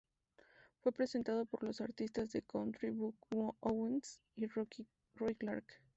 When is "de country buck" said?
2.31-3.17